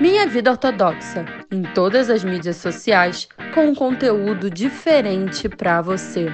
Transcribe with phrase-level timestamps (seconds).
[0.00, 6.28] Minha Vida Ortodoxa, em todas as mídias sociais, com um conteúdo diferente para você.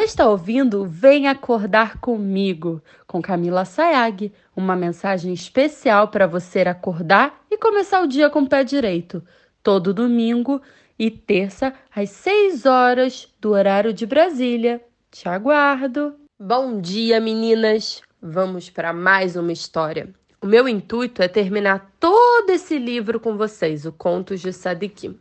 [0.00, 7.58] Está ouvindo Vem Acordar Comigo, com Camila Sayag, uma mensagem especial para você acordar e
[7.58, 9.20] começar o dia com o pé direito,
[9.60, 10.62] todo domingo
[10.96, 14.80] e terça às 6 horas do horário de Brasília.
[15.10, 16.14] Te aguardo!
[16.38, 18.00] Bom dia, meninas!
[18.22, 20.14] Vamos para mais uma história.
[20.40, 25.18] O meu intuito é terminar todo esse livro com vocês, o Contos de Sadikim.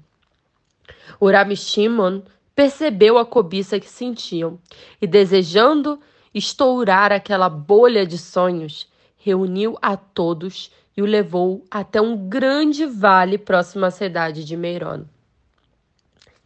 [1.21, 2.21] O Rabi Shimon
[2.53, 4.59] percebeu a cobiça que sentiam
[5.01, 6.01] e, desejando
[6.33, 13.37] estourar aquela bolha de sonhos, reuniu a todos e o levou até um grande vale
[13.37, 15.05] próximo à cidade de Meiron.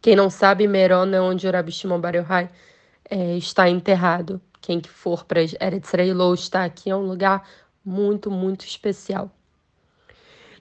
[0.01, 1.71] Quem não sabe, Meiron é onde o Rabi
[3.09, 4.41] é, está enterrado.
[4.59, 7.47] Quem que for para Eretz Israel está aqui, é um lugar
[7.83, 9.31] muito, muito especial.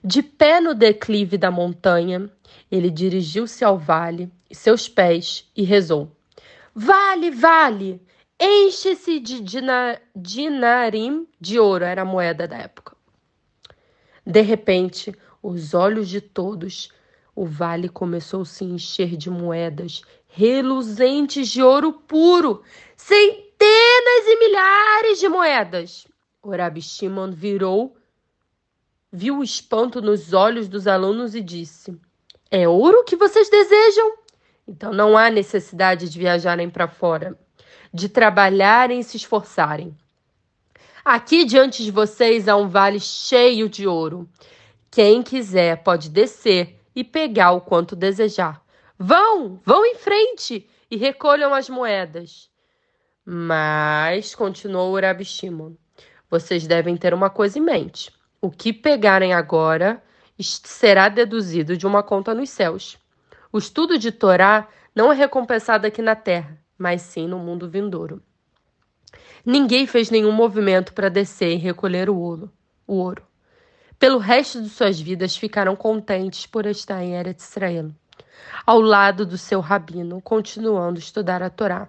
[0.01, 2.31] De pé no declive da montanha,
[2.71, 6.15] ele dirigiu-se ao vale seus pés e rezou:
[6.73, 8.01] Vale, vale,
[8.39, 9.41] enche-se de
[10.15, 12.90] dinarim de ouro, era a moeda da época.
[14.25, 16.91] De repente, os olhos de todos,
[17.35, 20.01] o vale começou a se encher de moedas
[20.33, 22.63] reluzentes de ouro puro,
[22.95, 26.07] centenas e milhares de moedas.
[26.41, 27.97] O Rabi Shimon virou,
[29.11, 31.99] viu o espanto nos olhos dos alunos e disse:
[32.49, 34.13] É ouro que vocês desejam?
[34.67, 37.37] Então não há necessidade de viajarem para fora,
[37.93, 39.95] de trabalharem e se esforçarem.
[41.03, 44.29] Aqui diante de vocês há um vale cheio de ouro.
[44.91, 48.61] Quem quiser pode descer e pegar o quanto desejar.
[48.99, 52.51] Vão, vão em frente e recolham as moedas.
[53.25, 55.73] Mas, continuou Urabi Shimon,
[56.29, 58.11] vocês devem ter uma coisa em mente.
[58.39, 60.03] O que pegarem agora
[60.39, 62.97] será deduzido de uma conta nos céus.
[63.51, 68.21] O estudo de Torá não é recompensado aqui na terra, mas sim no mundo vindouro.
[69.45, 72.51] Ninguém fez nenhum movimento para descer e recolher o ouro.
[72.85, 73.23] O ouro.
[73.97, 77.91] Pelo resto de suas vidas ficaram contentes por estar em Eretz Israel,
[78.65, 81.87] ao lado do seu rabino, continuando a estudar a Torá.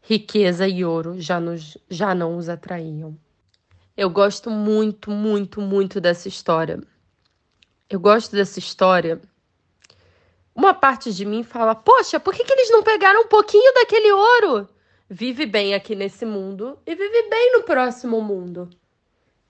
[0.00, 3.16] Riqueza e ouro já, nos, já não os atraíam.
[3.96, 6.80] Eu gosto muito, muito, muito dessa história.
[7.88, 9.20] Eu gosto dessa história.
[10.54, 14.10] Uma parte de mim fala: Poxa, por que, que eles não pegaram um pouquinho daquele
[14.12, 14.68] ouro?
[15.12, 18.70] Vive bem aqui nesse mundo e vive bem no próximo mundo.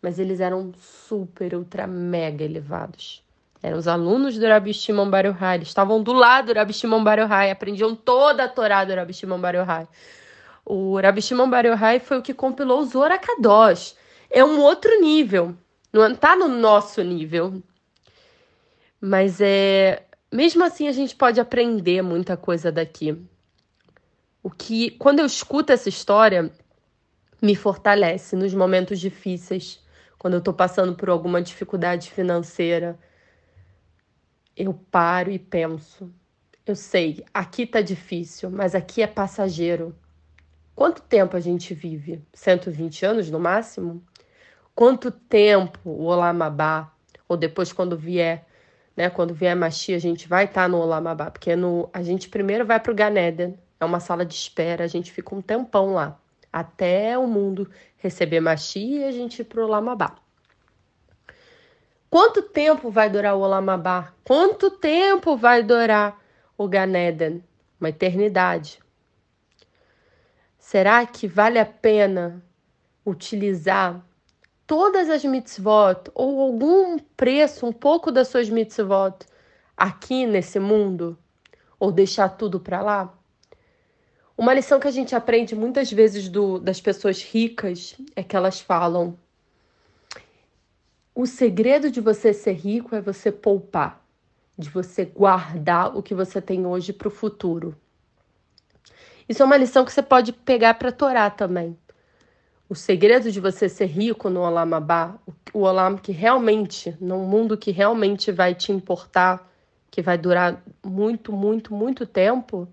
[0.02, 3.22] Mas eles eram super, ultra, mega elevados.
[3.62, 5.58] Eram os alunos do Rabi Shimon Bar Yochai.
[5.58, 9.14] Eles estavam do lado do Rabi Shimon Bar Yochai, aprendiam toda a Torá do Rabi
[9.14, 9.86] Shimon Bar Yochai.
[10.66, 13.94] O Rabi Shimon Bar Yochai foi o que compilou o Zohar Kadosh.
[14.28, 15.54] É um outro nível.
[15.92, 17.62] Não está no nosso nível.
[19.00, 20.02] Mas é...
[20.32, 23.16] Mesmo assim, a gente pode aprender muita coisa daqui.
[24.42, 26.50] O que, quando eu escuto essa história,
[27.40, 29.82] me fortalece nos momentos difíceis,
[30.22, 32.96] quando eu estou passando por alguma dificuldade financeira.
[34.56, 36.14] Eu paro e penso.
[36.64, 39.96] Eu sei, aqui tá difícil, mas aqui é passageiro.
[40.76, 42.22] Quanto tempo a gente vive?
[42.32, 44.00] 120 anos no máximo?
[44.76, 46.92] Quanto tempo o Olamabá,
[47.28, 48.46] ou depois quando vier,
[48.96, 52.28] né, quando vier Machi, a gente vai estar tá no Olamabá, porque no, a gente
[52.28, 55.94] primeiro vai para o Ganeden, é uma sala de espera, a gente fica um tempão
[55.94, 56.18] lá,
[56.52, 60.16] até o mundo receber Machi e a gente ir pro Lamabá.
[62.10, 64.12] Quanto tempo vai durar o Olamabá?
[64.22, 66.20] Quanto tempo vai durar
[66.58, 67.42] o Ganeden?
[67.82, 68.78] uma eternidade.
[70.56, 72.40] Será que vale a pena
[73.04, 74.00] utilizar
[74.64, 79.26] todas as mitzvot ou algum preço, um pouco das suas mitzvot
[79.76, 81.18] aqui nesse mundo?
[81.80, 83.21] Ou deixar tudo para lá?
[84.36, 88.60] Uma lição que a gente aprende muitas vezes do, das pessoas ricas é que elas
[88.60, 89.16] falam:
[91.14, 94.02] o segredo de você ser rico é você poupar,
[94.56, 97.76] de você guardar o que você tem hoje para o futuro.
[99.28, 101.76] Isso é uma lição que você pode pegar para Torá também.
[102.68, 105.18] O segredo de você ser rico no Olam Abá,
[105.52, 109.46] o Olam que realmente, num mundo que realmente vai te importar,
[109.90, 112.66] que vai durar muito, muito, muito tempo,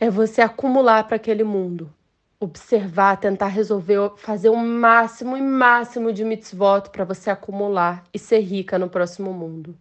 [0.00, 1.92] é você acumular para aquele mundo.
[2.40, 8.38] Observar, tentar resolver, fazer o máximo e máximo de mitzvot para você acumular e ser
[8.38, 9.76] rica no próximo mundo.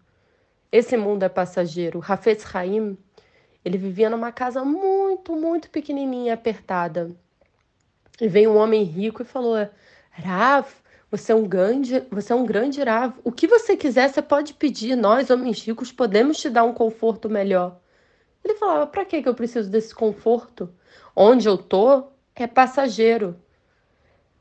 [0.72, 2.04] Esse mundo é passageiro.
[2.06, 2.98] Hafez Haim,
[3.64, 7.12] ele vivia numa casa muito, muito pequenininha, apertada.
[8.20, 9.56] E veio um homem rico e falou:
[10.10, 10.66] Rav,
[11.12, 13.14] você é um grande, você é um grande Rav.
[13.24, 14.96] O que você quiser, você pode pedir.
[14.96, 17.80] Nós, homens ricos, podemos te dar um conforto melhor.
[18.48, 20.70] Ele falava: para que eu preciso desse conforto?
[21.14, 23.36] Onde eu tô é passageiro.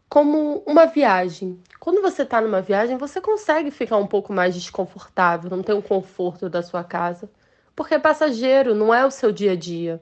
[0.09, 1.61] Como uma viagem.
[1.81, 5.83] Quando você está numa viagem, você consegue ficar um pouco mais desconfortável, não tem o
[5.83, 7.29] conforto da sua casa,
[7.75, 10.01] porque é passageiro, não é o seu dia a dia.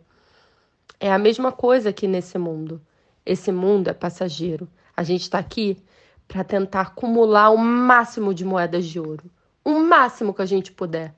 [1.01, 2.83] É a mesma coisa aqui nesse mundo.
[3.25, 4.69] Esse mundo é passageiro.
[4.95, 5.83] A gente está aqui
[6.29, 9.31] para tentar acumular o máximo de moedas de ouro,
[9.65, 11.15] o máximo que a gente puder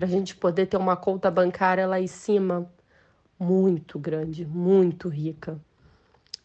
[0.00, 2.66] para a gente poder ter uma conta bancária lá em cima
[3.38, 5.60] muito grande, muito rica.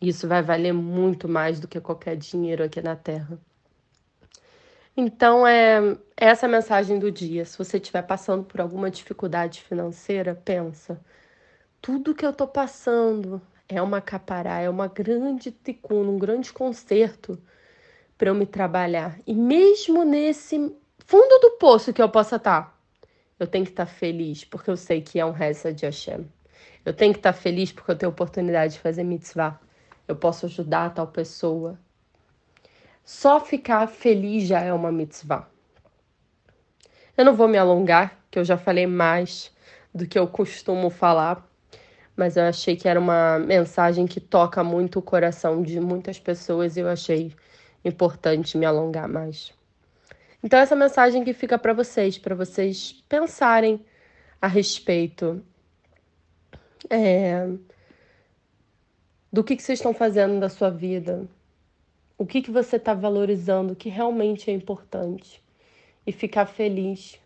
[0.02, 3.40] Isso vai valer muito mais do que qualquer dinheiro aqui na Terra.
[4.98, 7.46] Então, é essa é a mensagem do dia.
[7.46, 11.00] Se você estiver passando por alguma dificuldade financeira, pensa:
[11.81, 17.42] tudo que eu estou passando é uma capará, é uma grande ticuna, um grande conserto
[18.18, 19.18] para eu me trabalhar.
[19.25, 20.58] E mesmo nesse
[21.06, 22.75] fundo do poço que eu possa estar, tá,
[23.40, 26.26] eu tenho que estar feliz porque eu sei que é um reza de Hashem.
[26.86, 29.60] Eu tenho que estar feliz porque eu tenho oportunidade de fazer mitzvah.
[30.08, 31.80] Eu posso ajudar a tal pessoa.
[33.04, 35.48] Só ficar feliz já é uma mitzvah.
[37.18, 39.52] Eu não vou me alongar, que eu já falei mais
[39.94, 41.48] do que eu costumo falar,
[42.16, 46.76] mas eu achei que era uma mensagem que toca muito o coração de muitas pessoas
[46.76, 47.34] e eu achei
[47.84, 49.54] importante me alongar mais.
[50.46, 53.84] Então, essa mensagem que fica para vocês, para vocês pensarem
[54.40, 55.44] a respeito
[56.88, 57.50] é,
[59.34, 61.28] do que, que vocês estão fazendo da sua vida,
[62.16, 65.44] o que, que você está valorizando, que realmente é importante,
[66.06, 67.20] e ficar feliz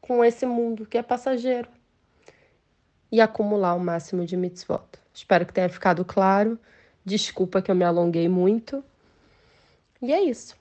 [0.00, 1.68] com esse mundo que é passageiro
[3.12, 4.86] e acumular o máximo de mitzvot.
[5.12, 6.58] Espero que tenha ficado claro.
[7.04, 8.82] Desculpa que eu me alonguei muito.
[10.00, 10.58] E é isso.